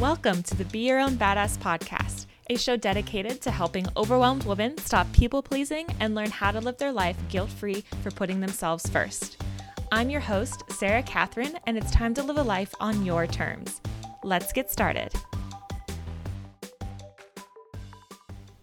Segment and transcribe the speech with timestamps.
[0.00, 4.78] Welcome to the Be Your Own Badass podcast, a show dedicated to helping overwhelmed women
[4.78, 8.88] stop people pleasing and learn how to live their life guilt free for putting themselves
[8.90, 9.42] first.
[9.90, 13.80] I'm your host, Sara Katherine, and it's time to live a life on your terms.
[14.22, 15.12] Let's get started.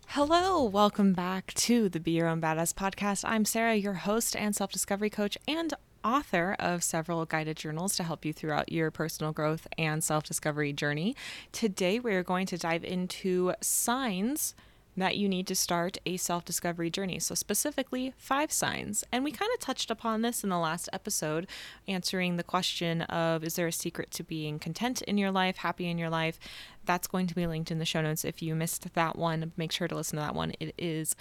[0.08, 3.26] Hello, welcome back to the Be Your Own Badass podcast.
[3.28, 5.74] I'm Sara, your host and self discovery coach and
[6.06, 10.72] author of several guided journals to help you throughout your personal growth and self discovery
[10.72, 11.16] journey.
[11.52, 14.56] Today, we're going to dive into signs
[14.98, 17.20] that you need to start a self discovery journey.
[17.20, 19.04] So, specifically, five signs.
[19.12, 21.48] And we kind of touched upon this in the last episode,
[21.88, 25.90] answering the question of is there a secret to being content in your life, happy
[25.90, 26.40] in your life?
[26.86, 28.24] That's going to be linked in the show notes.
[28.24, 30.54] If you missed that one, make sure to listen to that one.
[30.60, 31.16] It is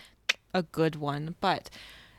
[0.53, 1.35] a good one.
[1.41, 1.71] But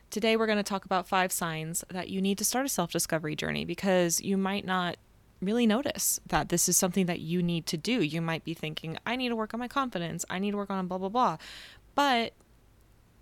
[0.09, 2.91] Today, we're going to talk about five signs that you need to start a self
[2.91, 4.97] discovery journey because you might not
[5.41, 8.01] really notice that this is something that you need to do.
[8.01, 10.69] You might be thinking, I need to work on my confidence, I need to work
[10.69, 11.37] on blah, blah, blah.
[11.93, 12.33] But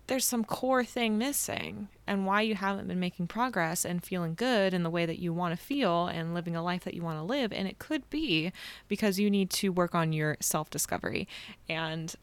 [0.06, 4.74] there's some core thing missing and why you haven't been making progress and feeling good
[4.74, 7.18] in the way that you want to feel and living a life that you want
[7.18, 8.52] to live and it could be
[8.86, 11.26] because you need to work on your self-discovery
[11.70, 12.16] and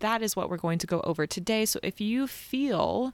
[0.00, 3.12] that is what we're going to go over today so if you feel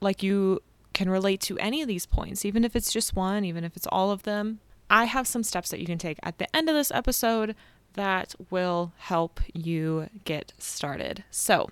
[0.00, 0.60] like you
[0.92, 3.86] can relate to any of these points, even if it's just one, even if it's
[3.86, 6.74] all of them, I have some steps that you can take at the end of
[6.74, 7.54] this episode
[7.94, 11.24] that will help you get started.
[11.30, 11.70] So,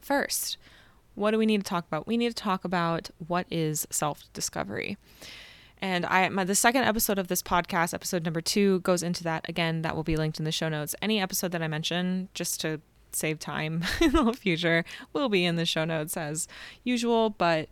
[0.00, 0.58] first,
[1.14, 2.06] what do we need to talk about?
[2.06, 4.96] We need to talk about what is self discovery.
[5.82, 9.48] And I, my, the second episode of this podcast, episode number two, goes into that.
[9.48, 10.94] Again, that will be linked in the show notes.
[11.02, 12.80] Any episode that I mention, just to
[13.10, 16.46] save time in the future will be in the show notes as
[16.84, 17.30] usual.
[17.30, 17.68] But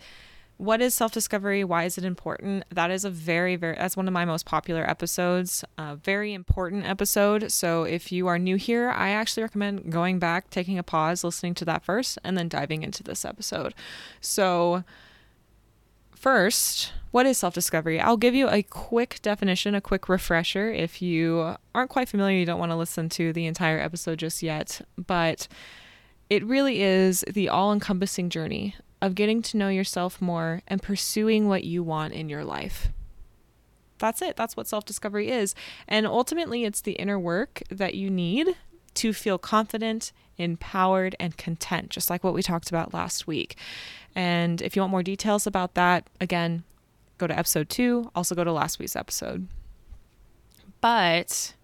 [0.57, 1.63] what is self discovery?
[1.63, 2.65] Why is it important?
[2.71, 6.87] That is a very, very, that's one of my most popular episodes, a very important
[6.87, 7.53] episode.
[7.53, 11.55] So if you are new here, I actually recommend going back, taking a pause, listening
[11.55, 13.73] to that first, and then diving into this episode.
[14.21, 14.83] So,
[16.21, 17.99] First, what is self discovery?
[17.99, 20.71] I'll give you a quick definition, a quick refresher.
[20.71, 24.43] If you aren't quite familiar, you don't want to listen to the entire episode just
[24.43, 25.49] yet, but
[26.29, 31.49] it really is the all encompassing journey of getting to know yourself more and pursuing
[31.49, 32.91] what you want in your life.
[33.97, 34.37] That's it.
[34.37, 35.55] That's what self discovery is.
[35.89, 38.57] And ultimately, it's the inner work that you need
[39.01, 43.57] to feel confident, empowered, and content, just like what we talked about last week.
[44.15, 46.65] And if you want more details about that, again,
[47.17, 48.11] go to episode two.
[48.15, 49.49] Also, go to last week's episode.
[50.83, 51.55] But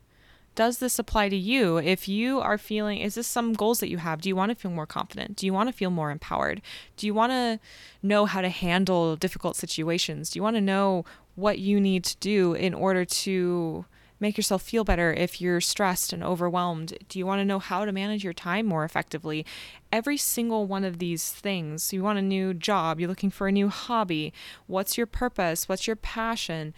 [0.55, 1.77] does this apply to you?
[1.77, 4.23] If you are feeling, is this some goals that you have?
[4.23, 5.37] Do you want to feel more confident?
[5.37, 6.63] Do you want to feel more empowered?
[6.97, 7.61] Do you want to
[8.03, 10.31] know how to handle difficult situations?
[10.31, 11.05] Do you want to know
[11.35, 13.85] what you need to do in order to
[14.21, 16.97] make yourself feel better if you're stressed and overwhelmed?
[17.09, 19.45] Do you want to know how to manage your time more effectively?
[19.93, 23.53] Every single one of these things, you want a new job, you're looking for a
[23.53, 24.33] new hobby,
[24.67, 26.75] what's your purpose, what's your passion?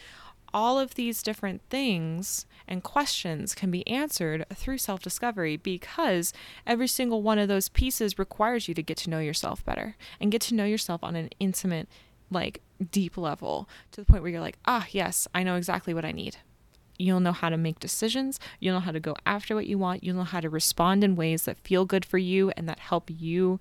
[0.54, 6.32] All of these different things and questions can be answered through self discovery because
[6.66, 10.32] every single one of those pieces requires you to get to know yourself better and
[10.32, 11.88] get to know yourself on an intimate,
[12.30, 16.04] like deep level to the point where you're like, ah, yes, I know exactly what
[16.04, 16.38] I need.
[16.98, 18.40] You'll know how to make decisions.
[18.60, 20.02] You'll know how to go after what you want.
[20.02, 23.08] You'll know how to respond in ways that feel good for you and that help
[23.08, 23.60] you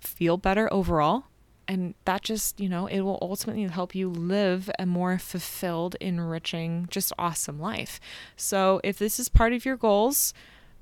[0.00, 1.24] feel better overall.
[1.68, 6.88] And that just, you know, it will ultimately help you live a more fulfilled, enriching,
[6.90, 8.00] just awesome life.
[8.36, 10.34] So if this is part of your goals,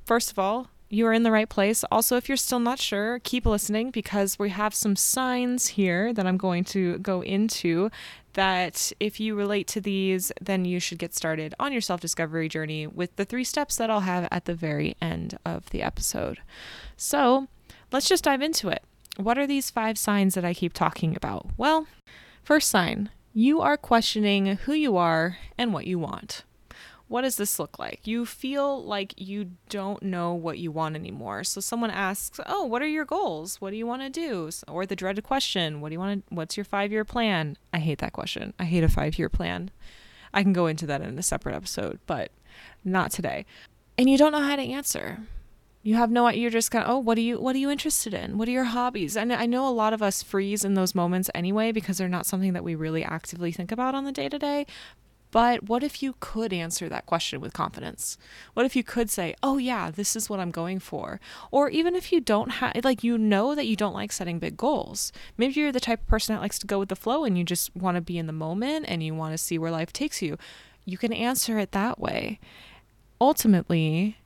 [0.05, 1.84] first of all, you are in the right place.
[1.91, 6.27] Also, if you're still not sure, keep listening because we have some signs here that
[6.27, 7.91] I'm going to go into
[8.33, 12.49] that if you relate to these, then you should get started on your self discovery
[12.49, 16.41] journey with the three steps that I'll have at the very end of the episode.
[16.97, 17.47] So
[17.93, 18.83] let's just dive into it.
[19.17, 21.47] What are these five signs that I keep talking about?
[21.56, 21.87] Well,
[22.43, 26.43] first sign you are questioning who you are and what you want
[27.11, 28.07] what does this look like?
[28.07, 31.43] You feel like you don't know what you want anymore.
[31.43, 33.61] So someone asks, "Oh, what are your goals?
[33.61, 36.35] What do you want to do?" Or the dreaded question, "What do you want to
[36.35, 38.55] what's your 5-year plan?" I hate that question.
[38.61, 39.73] I hate a 5-year plan.
[40.33, 42.31] I can go into that in a separate episode, but
[42.85, 43.45] not today.
[43.99, 45.19] And you don't know how to answer.
[45.83, 48.15] You have no you're just kind of, "Oh, what are you what are you interested
[48.15, 48.39] in?
[48.39, 51.29] What are your hobbies?" And I know a lot of us freeze in those moments
[51.35, 54.67] anyway because they're not something that we really actively think about on the day-to-day,
[55.31, 58.19] but what if you could answer that question with confidence?
[58.55, 61.21] What if you could say, oh, yeah, this is what I'm going for?
[61.50, 64.56] Or even if you don't have, like, you know that you don't like setting big
[64.56, 65.12] goals.
[65.37, 67.44] Maybe you're the type of person that likes to go with the flow and you
[67.44, 70.21] just want to be in the moment and you want to see where life takes
[70.21, 70.37] you.
[70.85, 72.41] You can answer it that way.
[73.21, 74.17] ultimately,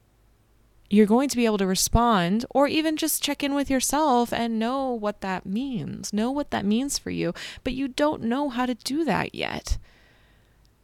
[0.91, 4.59] you're going to be able to respond or even just check in with yourself and
[4.59, 6.12] know what that means.
[6.12, 7.35] Know what that means for you,
[7.65, 9.79] but you don't know how to do that yet.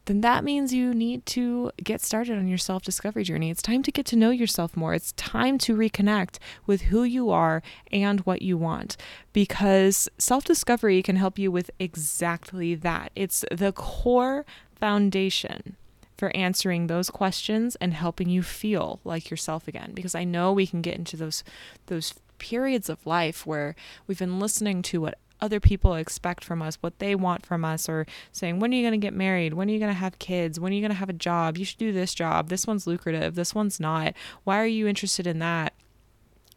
[0.06, 3.50] Then that means you need to get started on your self discovery journey.
[3.50, 4.94] It's time to get to know yourself more.
[4.94, 7.62] It's time to reconnect with who you are
[7.93, 8.97] and what you want
[9.32, 13.12] because self discovery can help you with exactly that.
[13.14, 14.44] It's the core
[14.75, 15.76] foundation
[16.17, 20.67] for answering those questions and helping you feel like yourself again because I know we
[20.67, 21.43] can get into those
[21.87, 23.75] those periods of life where
[24.06, 27.88] we've been listening to what other people expect from us, what they want from us,
[27.88, 29.54] or saying, when are you going to get married?
[29.54, 30.58] When are you going to have kids?
[30.60, 31.56] When are you going to have a job?
[31.56, 32.48] You should do this job.
[32.48, 33.34] This one's lucrative.
[33.34, 34.14] This one's not.
[34.44, 35.75] Why are you interested in that?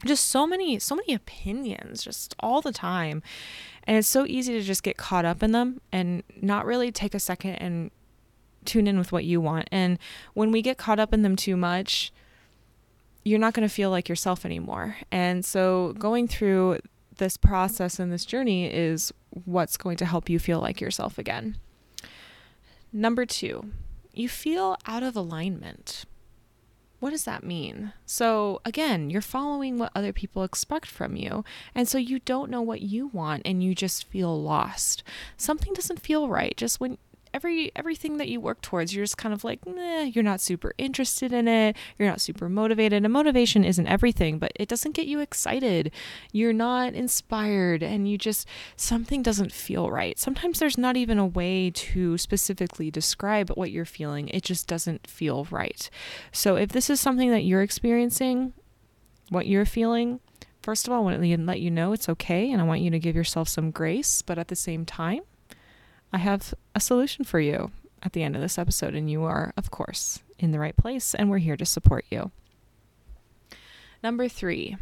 [0.05, 3.23] Just so many, so many opinions just all the time.
[3.85, 7.13] And it's so easy to just get caught up in them and not really take
[7.13, 7.91] a second and
[8.65, 9.67] tune in with what you want.
[9.71, 9.97] And
[10.33, 12.11] when we get caught up in them too much,
[13.23, 14.97] you're not going to feel like yourself anymore.
[15.11, 16.79] And so going through
[17.17, 19.13] this process and this journey is
[19.45, 21.57] what's going to help you feel like yourself again.
[22.91, 23.71] Number two,
[24.13, 26.05] you feel out of alignment.
[26.99, 27.91] What does that mean?
[28.05, 31.43] So, again, you're following what other people expect from you.
[31.75, 35.03] And so you don't know what you want and you just feel lost.
[35.35, 36.55] Something doesn't feel right.
[36.55, 36.97] Just when
[37.33, 40.73] every everything that you work towards, you're just kind of like, nah, you're not super
[40.77, 41.75] interested in it.
[41.97, 43.03] You're not super motivated.
[43.03, 45.91] And motivation isn't everything, but it doesn't get you excited.
[46.31, 50.17] You're not inspired and you just something doesn't feel right.
[50.19, 54.29] Sometimes there's not even a way to specifically describe what you're feeling.
[54.29, 55.89] It just doesn't feel right.
[56.31, 58.53] So if this is something that you're experiencing,
[59.29, 60.19] what you're feeling,
[60.61, 62.91] first of all, I want to let you know it's okay and I want you
[62.91, 65.21] to give yourself some grace, but at the same time,
[66.13, 67.71] I have a solution for you
[68.03, 71.15] at the end of this episode, and you are, of course, in the right place,
[71.15, 72.31] and we're here to support you.
[74.03, 74.77] Number three,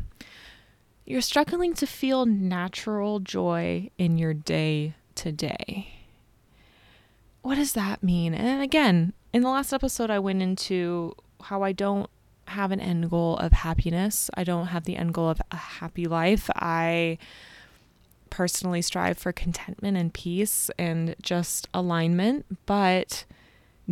[1.05, 5.93] you're struggling to feel natural joy in your day to day.
[7.41, 8.33] What does that mean?
[8.33, 12.09] And again, in the last episode, I went into how I don't
[12.47, 14.29] have an end goal of happiness.
[14.35, 16.49] I don't have the end goal of a happy life.
[16.55, 17.17] I
[18.31, 23.25] personally strive for contentment and peace and just alignment, but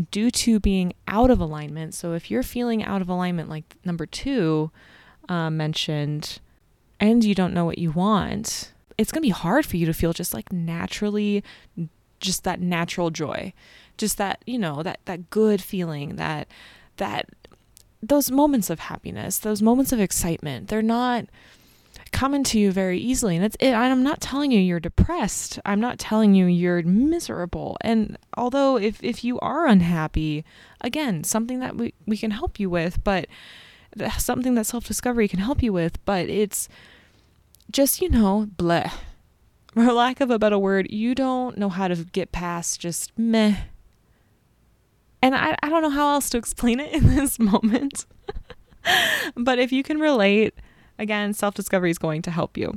[0.09, 4.07] due to being out of alignment, so if you're feeling out of alignment, like number
[4.07, 4.71] two
[5.27, 6.39] uh, mentioned,
[6.99, 9.93] and you don't know what you want, it's going to be hard for you to
[9.93, 11.43] feel just like naturally,
[12.19, 13.53] just that natural joy,
[13.97, 16.47] just that, you know, that, that good feeling, that,
[16.97, 17.29] that,
[18.01, 21.25] those moments of happiness, those moments of excitement, they're not
[22.09, 23.35] coming to you very easily.
[23.35, 25.59] And it's it, I'm not telling you you're depressed.
[25.65, 27.77] I'm not telling you you're miserable.
[27.81, 30.43] And although if if you are unhappy,
[30.81, 33.27] again, something that we, we can help you with, but
[34.17, 36.69] something that self-discovery can help you with, but it's
[37.71, 38.91] just, you know, bleh.
[39.73, 43.55] For lack of a better word, you don't know how to get past just meh.
[45.21, 48.05] And I, I don't know how else to explain it in this moment.
[49.35, 50.53] but if you can relate,
[50.99, 52.75] Again, self discovery is going to help you.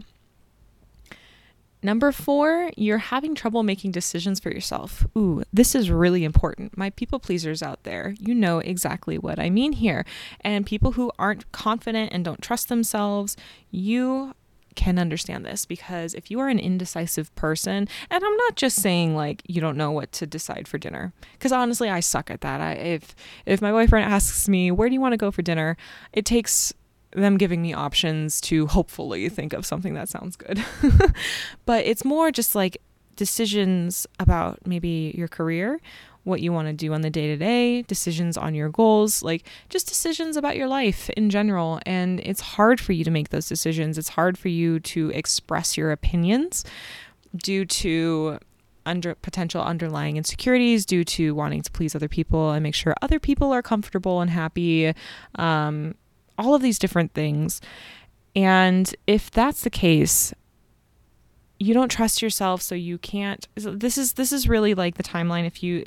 [1.84, 5.04] Number four, you're having trouble making decisions for yourself.
[5.18, 6.78] Ooh, this is really important.
[6.78, 10.04] My people pleasers out there, you know exactly what I mean here.
[10.42, 13.36] And people who aren't confident and don't trust themselves,
[13.72, 14.32] you
[14.76, 19.16] can understand this because if you are an indecisive person, and I'm not just saying
[19.16, 22.60] like you don't know what to decide for dinner, because honestly, I suck at that.
[22.60, 23.14] I, if
[23.44, 25.76] if my boyfriend asks me where do you want to go for dinner,
[26.12, 26.72] it takes
[27.14, 30.64] them giving me options to hopefully think of something that sounds good.
[31.66, 32.78] but it's more just like
[33.16, 35.80] decisions about maybe your career,
[36.24, 39.46] what you want to do on the day to day, decisions on your goals, like
[39.68, 41.80] just decisions about your life in general.
[41.84, 43.98] And it's hard for you to make those decisions.
[43.98, 46.64] It's hard for you to express your opinions
[47.36, 48.38] due to
[48.84, 53.20] under potential underlying insecurities due to wanting to please other people and make sure other
[53.20, 54.92] people are comfortable and happy
[55.36, 55.94] um,
[56.42, 57.60] all of these different things.
[58.34, 60.34] And if that's the case,
[61.58, 65.46] you don't trust yourself so you can't this is this is really like the timeline
[65.46, 65.84] if you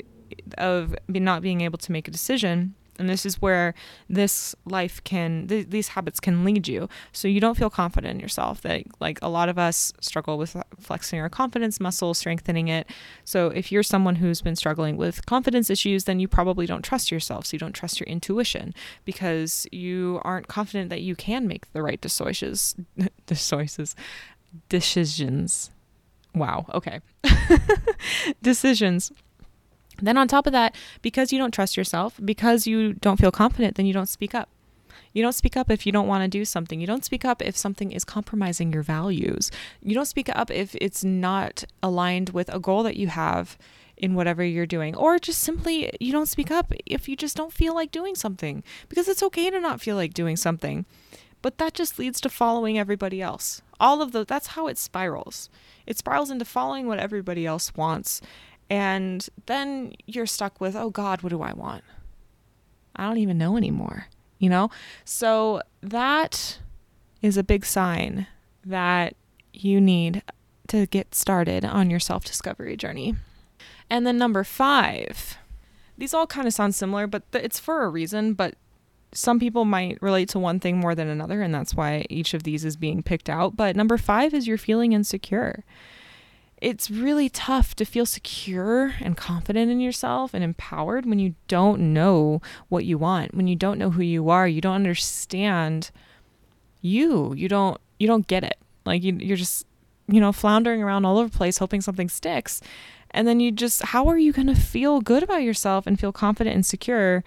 [0.56, 3.74] of not being able to make a decision and this is where
[4.08, 6.88] this life can th- these habits can lead you.
[7.12, 10.56] So you don't feel confident in yourself that like a lot of us struggle with
[10.78, 12.88] flexing our confidence muscle strengthening it.
[13.24, 17.10] So if you're someone who's been struggling with confidence issues then you probably don't trust
[17.10, 17.46] yourself.
[17.46, 18.74] So you don't trust your intuition
[19.04, 22.76] because you aren't confident that you can make the right decisions
[23.26, 23.94] decisions
[24.68, 25.70] decisions.
[26.34, 26.66] Wow.
[26.74, 27.00] Okay.
[28.42, 29.12] Decisions
[30.00, 33.76] Then, on top of that, because you don't trust yourself, because you don't feel confident,
[33.76, 34.48] then you don't speak up.
[35.12, 36.80] You don't speak up if you don't want to do something.
[36.80, 39.50] You don't speak up if something is compromising your values.
[39.82, 43.56] You don't speak up if it's not aligned with a goal that you have
[43.96, 44.94] in whatever you're doing.
[44.94, 48.62] Or just simply, you don't speak up if you just don't feel like doing something
[48.88, 50.84] because it's okay to not feel like doing something.
[51.42, 53.62] But that just leads to following everybody else.
[53.78, 55.48] All of the that's how it spirals.
[55.86, 58.20] It spirals into following what everybody else wants.
[58.68, 61.84] And then you're stuck with, oh God, what do I want?
[62.96, 64.06] I don't even know anymore,
[64.38, 64.70] you know?
[65.04, 66.58] So that
[67.22, 68.26] is a big sign
[68.64, 69.14] that
[69.52, 70.22] you need
[70.68, 73.14] to get started on your self discovery journey.
[73.88, 75.38] And then number five,
[75.96, 78.34] these all kind of sound similar, but th- it's for a reason.
[78.34, 78.56] But
[79.12, 82.42] some people might relate to one thing more than another, and that's why each of
[82.42, 83.56] these is being picked out.
[83.56, 85.64] But number five is you're feeling insecure.
[86.66, 91.92] It's really tough to feel secure and confident in yourself and empowered when you don't
[91.92, 95.92] know what you want, when you don't know who you are, you don't understand
[96.80, 98.58] you, you don't you don't get it.
[98.84, 99.64] Like you, you're just
[100.08, 102.60] you know floundering around all over the place hoping something sticks
[103.12, 106.12] and then you just how are you going to feel good about yourself and feel
[106.12, 107.22] confident and secure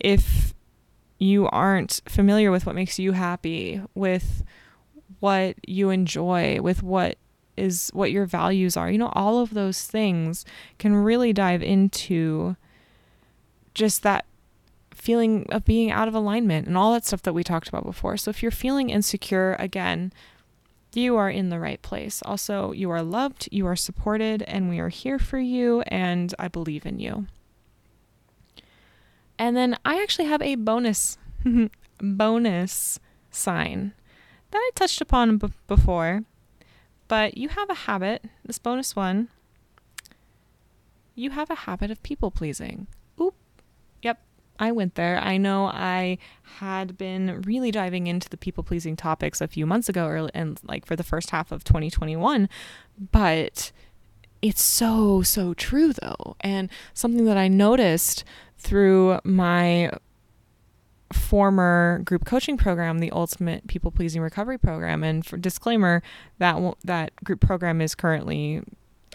[0.00, 0.52] if
[1.20, 4.42] you aren't familiar with what makes you happy, with
[5.20, 7.18] what you enjoy, with what
[7.60, 8.90] is what your values are.
[8.90, 10.44] You know, all of those things
[10.78, 12.56] can really dive into
[13.74, 14.24] just that
[14.92, 18.16] feeling of being out of alignment and all that stuff that we talked about before.
[18.16, 20.12] So if you're feeling insecure again,
[20.92, 22.22] you are in the right place.
[22.24, 26.48] Also, you are loved, you are supported, and we are here for you, and I
[26.48, 27.26] believe in you.
[29.38, 31.16] And then I actually have a bonus
[31.98, 33.00] bonus
[33.30, 33.92] sign
[34.50, 36.24] that I touched upon b- before.
[37.10, 39.30] But you have a habit, this bonus one.
[41.16, 42.86] You have a habit of people pleasing.
[43.20, 43.34] Oop.
[44.00, 44.22] Yep,
[44.60, 45.18] I went there.
[45.18, 46.18] I know I
[46.60, 50.60] had been really diving into the people pleasing topics a few months ago, early, and
[50.62, 52.48] like for the first half of 2021,
[53.10, 53.72] but
[54.40, 56.36] it's so, so true though.
[56.38, 58.22] And something that I noticed
[58.56, 59.90] through my
[61.12, 65.02] former group coaching program, the Ultimate People Pleasing Recovery Program.
[65.02, 66.02] And for disclaimer,
[66.38, 68.62] that that group program is currently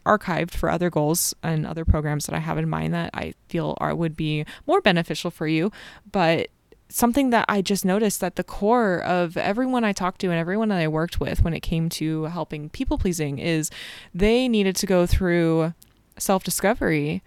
[0.06, 3.76] archived for other goals and other programs that I have in mind that I feel
[3.80, 5.72] are would be more beneficial for you.
[6.12, 6.50] But
[6.90, 10.70] something that I just noticed that the core of everyone I talked to and everyone
[10.70, 13.72] that I worked with when it came to helping people pleasing is
[14.14, 15.74] they needed to go through
[16.18, 17.24] self discovery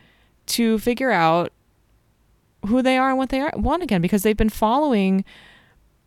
[0.46, 1.52] to figure out
[2.66, 5.24] who they are and what they are want again because they've been following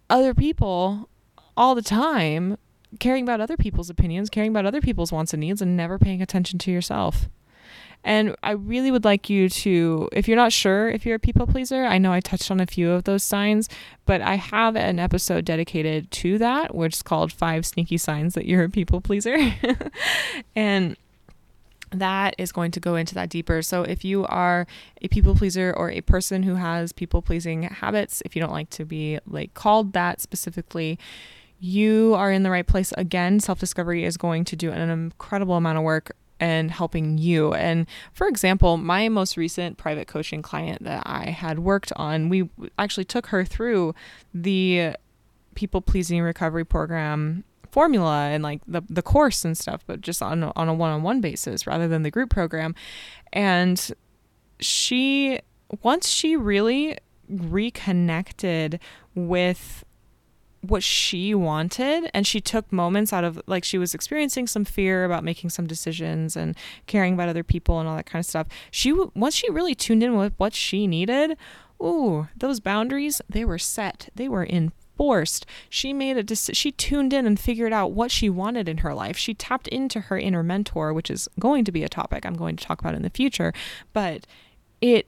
[0.10, 1.10] other people
[1.56, 2.58] all the time,
[3.00, 6.22] caring about other people's opinions, caring about other people's wants and needs, and never paying
[6.22, 7.30] attention to yourself.
[8.04, 11.46] And I really would like you to, if you're not sure if you're a people
[11.46, 13.70] pleaser, I know I touched on a few of those signs,
[14.06, 18.48] but I have an episode dedicated to that, which is called Five Sneaky Signs That
[18.48, 19.38] You're a People Pleaser.
[20.56, 20.98] and
[21.92, 23.62] that is going to go into that deeper.
[23.62, 24.66] So, if you are
[25.02, 28.70] a people pleaser or a person who has people pleasing habits, if you don't like
[28.72, 30.98] to be like called that specifically,
[31.60, 32.94] you are in the right place.
[32.98, 37.54] Again, self discovery is going to do an incredible amount of work and helping you.
[37.54, 42.50] And for example, my most recent private coaching client that I had worked on, we
[42.80, 43.94] actually took her through
[44.34, 44.96] the
[45.54, 50.44] people pleasing recovery program formula and like the the course and stuff, but just on
[50.44, 52.76] a, on a one-on-one basis rather than the group program.
[53.34, 53.92] And
[54.60, 55.40] she
[55.82, 56.98] once she really
[57.28, 58.80] reconnected
[59.16, 59.84] with
[60.62, 65.04] what she wanted and she took moments out of like she was experiencing some fear
[65.06, 68.48] about making some decisions and caring about other people and all that kind of stuff
[68.70, 71.36] she once she really tuned in with what she needed
[71.82, 75.48] ooh those boundaries they were set they were in forced.
[75.68, 76.54] She made a decision.
[76.54, 79.18] She tuned in and figured out what she wanted in her life.
[79.18, 82.56] She tapped into her inner mentor, which is going to be a topic I'm going
[82.56, 83.52] to talk about in the future.
[83.94, 84.28] But
[84.80, 85.08] it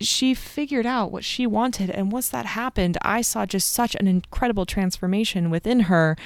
[0.00, 4.08] she figured out what she wanted and once that happened i saw just such an
[4.08, 6.16] incredible transformation within her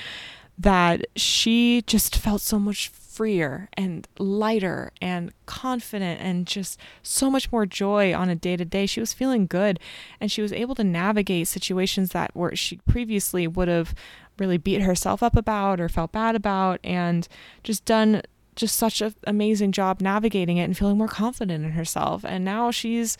[0.56, 7.50] that she just felt so much freer and lighter and confident and just so much
[7.50, 8.84] more joy on a day to day.
[8.84, 9.80] She was feeling good
[10.20, 13.94] and she was able to navigate situations that were she previously would have
[14.38, 17.26] really beat herself up about or felt bad about and
[17.64, 18.20] just done
[18.54, 22.22] just such an amazing job navigating it and feeling more confident in herself.
[22.22, 23.16] And now she's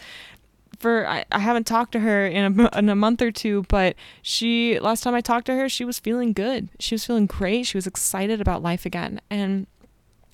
[0.79, 3.97] for I, I haven't talked to her in a, in a month or two, but
[4.21, 6.69] she last time I talked to her, she was feeling good.
[6.79, 7.65] She was feeling great.
[7.65, 9.21] She was excited about life again.
[9.31, 9.67] And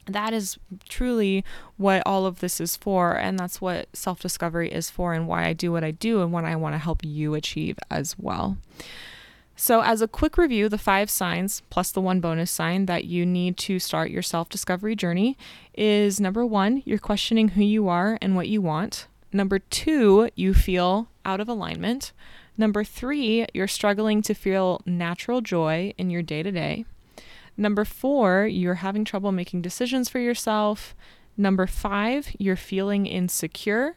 [0.07, 1.45] that is truly
[1.77, 5.53] what all of this is for and that's what self-discovery is for and why I
[5.53, 8.57] do what I do and what I want to help you achieve as well.
[9.55, 13.25] So, as a quick review, the five signs plus the one bonus sign that you
[13.25, 15.37] need to start your self discovery journey
[15.75, 19.07] is number one, you're questioning who you are and what you want.
[19.33, 22.13] Number two, you feel out of alignment.
[22.59, 26.85] Number three, you're struggling to feel natural joy in your day to day.
[27.57, 30.95] Number four, you're having trouble making decisions for yourself.
[31.37, 33.97] Number five, you're feeling insecure.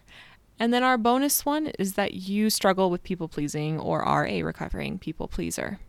[0.60, 4.44] And then our bonus one is that you struggle with people pleasing or are a
[4.44, 5.80] recovering people pleaser.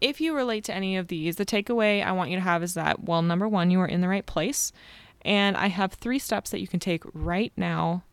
[0.00, 2.74] If you relate to any of these, the takeaway I want you to have is
[2.74, 4.72] that, well, number one, you are in the right place.
[5.22, 8.04] And I have three steps that you can take right now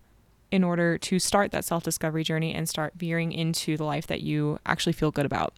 [0.51, 4.22] in order to start that self discovery journey and start veering into the life that
[4.22, 5.54] you actually feel good about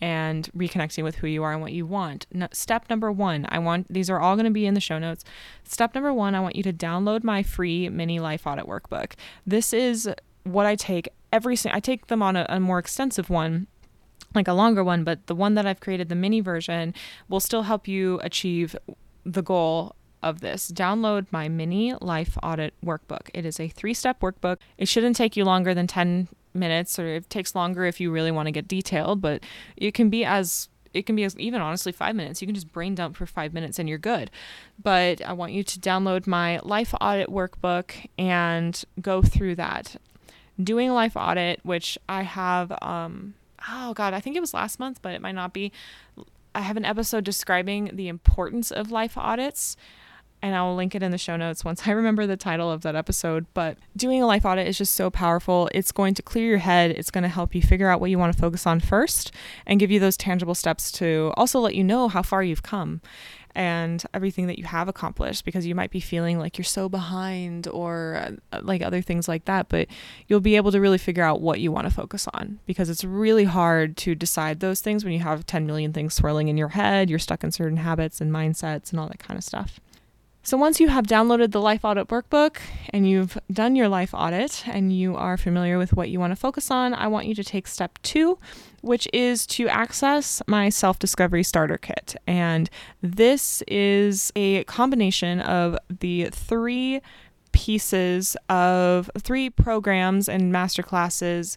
[0.00, 2.26] and reconnecting with who you are and what you want.
[2.32, 4.98] No, step number one, I want these are all going to be in the show
[4.98, 5.24] notes.
[5.64, 9.12] Step number one, I want you to download my free mini life audit workbook.
[9.46, 10.08] This is
[10.44, 11.56] what I take every.
[11.70, 13.66] I take them on a, a more extensive one
[14.34, 16.94] like a longer one, but the one that I've created, the mini version,
[17.28, 18.76] will still help you achieve
[19.24, 20.70] the goal of this.
[20.70, 23.30] Download my mini life audit workbook.
[23.34, 24.58] It is a three step workbook.
[24.76, 26.28] It shouldn't take you longer than 10
[26.58, 29.42] minutes or it takes longer if you really want to get detailed, but
[29.76, 32.40] it can be as it can be as even honestly five minutes.
[32.40, 34.30] You can just brain dump for five minutes and you're good.
[34.82, 39.96] But I want you to download my life audit workbook and go through that.
[40.62, 43.34] Doing a life audit, which I have, um,
[43.68, 45.72] oh God, I think it was last month, but it might not be.
[46.54, 49.76] I have an episode describing the importance of life audits
[50.42, 52.82] and I will link it in the show notes once I remember the title of
[52.82, 53.46] that episode.
[53.54, 55.68] But doing a life audit is just so powerful.
[55.74, 58.18] It's going to clear your head, it's going to help you figure out what you
[58.18, 59.32] want to focus on first,
[59.66, 63.00] and give you those tangible steps to also let you know how far you've come
[63.54, 67.66] and everything that you have accomplished because you might be feeling like you're so behind
[67.68, 69.88] or uh, like other things like that but
[70.28, 73.04] you'll be able to really figure out what you want to focus on because it's
[73.04, 76.68] really hard to decide those things when you have 10 million things swirling in your
[76.68, 79.80] head you're stuck in certain habits and mindsets and all that kind of stuff
[80.42, 82.58] so, once you have downloaded the Life Audit Workbook
[82.90, 86.36] and you've done your life audit and you are familiar with what you want to
[86.36, 88.38] focus on, I want you to take step two,
[88.80, 92.16] which is to access my self discovery starter kit.
[92.26, 92.70] And
[93.02, 97.02] this is a combination of the three
[97.52, 101.56] pieces of three programs and masterclasses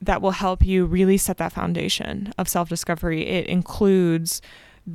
[0.00, 3.26] that will help you really set that foundation of self discovery.
[3.26, 4.40] It includes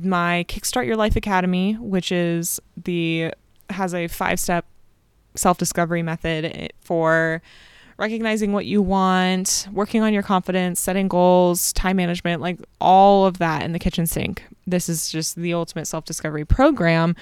[0.02, 3.32] my Kickstart Your Life Academy, which is the
[3.70, 4.66] has a five step
[5.36, 7.42] self discovery method eh, for
[7.96, 13.38] recognizing what you want, working on your confidence, setting goals, time management, like all of
[13.38, 14.44] that in the kitchen sink.
[14.66, 17.14] This is just the ultimate self discovery program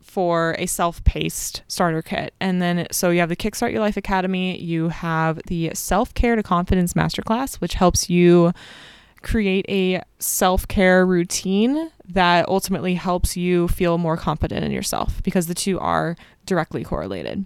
[0.00, 2.34] for a self paced starter kit.
[2.40, 6.36] And then, so you have the Kickstart Your Life Academy, you have the Self Care
[6.36, 8.52] to Confidence Masterclass, which helps you
[9.26, 15.48] create a self care routine that ultimately helps you feel more confident in yourself because
[15.48, 17.44] the two are directly correlated.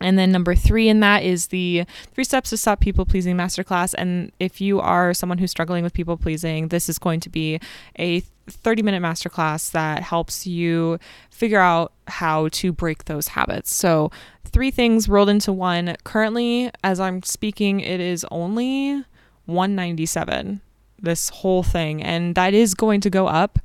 [0.00, 3.94] And then number three in that is the three steps to stop people pleasing masterclass.
[3.96, 7.58] And if you are someone who's struggling with people pleasing, this is going to be
[7.98, 10.98] a 30 minute masterclass that helps you
[11.30, 13.74] figure out how to break those habits.
[13.74, 14.12] So,
[14.44, 15.96] three things rolled into one.
[16.04, 19.02] Currently, as I'm speaking, it is only
[19.46, 20.60] 197
[21.00, 22.02] this whole thing.
[22.02, 23.58] And that is going to go up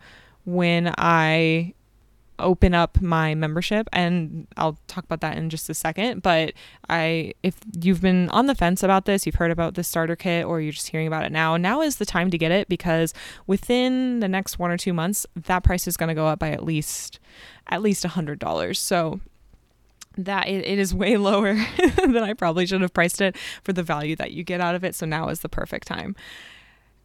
[0.46, 1.74] when I
[2.41, 3.88] open up my membership.
[3.94, 6.24] And I'll talk about that in just a second.
[6.24, 6.54] But
[6.89, 10.46] I if you've been on the fence about this you've heard about the starter kit
[10.46, 13.13] or you're just hearing about it now now is the time to get it because
[13.48, 16.50] within the next 1 or 2 months that price is going to go up by
[16.50, 17.20] at least
[17.67, 19.20] at least a $100 so
[20.17, 21.54] that it is way lower
[21.98, 24.84] than I probably should have priced it for the value that you get out of
[24.84, 24.96] it.
[24.96, 26.15] So now is the perfect time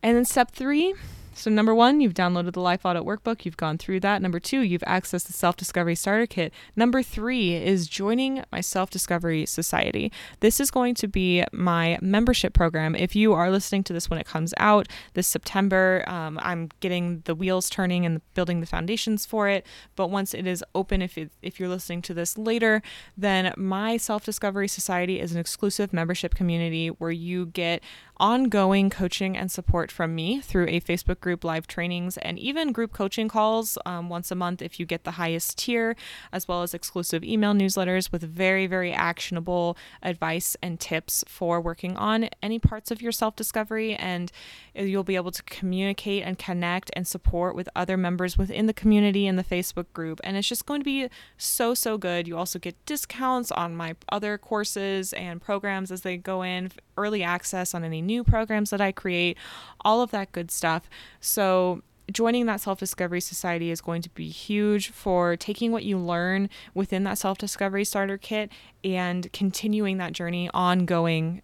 [0.06, 0.94] and then step three
[1.38, 3.44] so, number one, you've downloaded the Life Audit Workbook.
[3.44, 4.22] You've gone through that.
[4.22, 6.50] Number two, you've accessed the Self Discovery Starter Kit.
[6.74, 10.10] Number three is joining my Self Discovery Society.
[10.40, 12.94] This is going to be my membership program.
[12.94, 17.20] If you are listening to this when it comes out this September, um, I'm getting
[17.26, 19.66] the wheels turning and building the foundations for it.
[19.94, 22.80] But once it is open, if, it, if you're listening to this later,
[23.14, 27.82] then my Self Discovery Society is an exclusive membership community where you get
[28.18, 32.92] ongoing coaching and support from me through a Facebook group, live trainings, and even group
[32.92, 35.96] coaching calls um, once a month if you get the highest tier,
[36.32, 41.96] as well as exclusive email newsletters with very, very actionable advice and tips for working
[41.96, 43.94] on any parts of your self discovery.
[43.94, 44.32] And
[44.74, 49.26] you'll be able to communicate and connect and support with other members within the community
[49.26, 50.20] in the Facebook group.
[50.24, 52.28] And it's just going to be so, so good.
[52.28, 57.22] You also get discounts on my other courses and programs as they go in, early
[57.22, 59.36] access on any new programs that I create,
[59.84, 60.88] all of that good stuff.
[61.20, 65.98] So, joining that self discovery society is going to be huge for taking what you
[65.98, 68.50] learn within that self discovery starter kit
[68.84, 71.42] and continuing that journey ongoing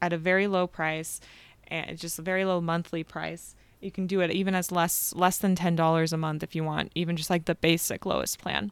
[0.00, 1.20] at a very low price
[1.68, 3.54] and just a very low monthly price.
[3.80, 6.92] You can do it even as less less than $10 a month if you want,
[6.94, 8.70] even just like the basic lowest plan.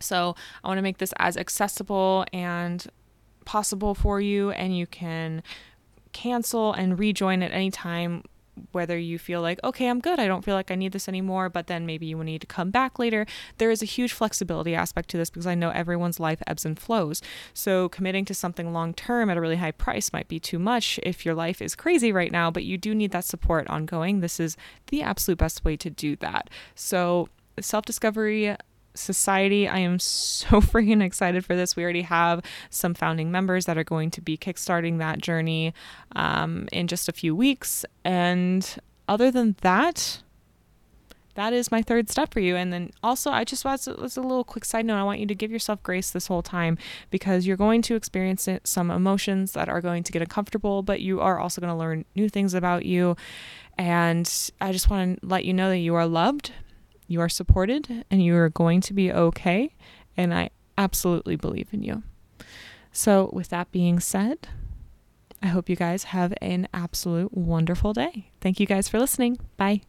[0.00, 2.86] So, I want to make this as accessible and
[3.44, 5.42] possible for you and you can
[6.12, 8.22] cancel and rejoin at any time
[8.72, 11.48] whether you feel like, okay, I'm good, I don't feel like I need this anymore,
[11.48, 13.26] but then maybe you need to come back later.
[13.58, 16.78] There is a huge flexibility aspect to this because I know everyone's life ebbs and
[16.78, 17.22] flows.
[17.54, 21.00] So committing to something long term at a really high price might be too much
[21.02, 24.20] if your life is crazy right now, but you do need that support ongoing.
[24.20, 24.56] This is
[24.88, 26.50] the absolute best way to do that.
[26.74, 27.28] So
[27.60, 28.56] self discovery
[28.94, 29.68] society.
[29.68, 31.76] I am so freaking excited for this.
[31.76, 35.74] We already have some founding members that are going to be kickstarting that journey
[36.16, 37.84] um, in just a few weeks.
[38.04, 38.78] And
[39.08, 40.22] other than that,
[41.34, 42.56] that is my third step for you.
[42.56, 44.98] And then also, I just was, was a little quick side note.
[44.98, 46.76] I want you to give yourself grace this whole time
[47.10, 51.00] because you're going to experience it, some emotions that are going to get uncomfortable, but
[51.00, 53.16] you are also going to learn new things about you.
[53.78, 56.52] And I just want to let you know that you are loved
[57.06, 59.74] you are supported and you are going to be okay.
[60.16, 62.02] And I absolutely believe in you.
[62.92, 64.48] So, with that being said,
[65.42, 68.30] I hope you guys have an absolute wonderful day.
[68.40, 69.38] Thank you guys for listening.
[69.56, 69.80] Bye.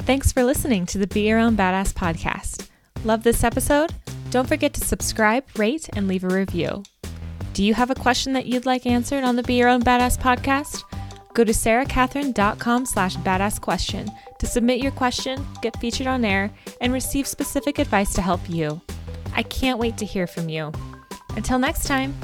[0.00, 2.68] Thanks for listening to the Be Your Own Badass podcast.
[3.04, 3.94] Love this episode?
[4.30, 6.82] Don't forget to subscribe, rate, and leave a review.
[7.54, 10.18] Do you have a question that you'd like answered on the Be Your Own Badass
[10.18, 10.82] podcast?
[11.34, 16.92] Go to sarakatherine.com slash badass question to submit your question, get featured on air, and
[16.92, 18.80] receive specific advice to help you.
[19.36, 20.72] I can't wait to hear from you.
[21.36, 22.16] Until next time.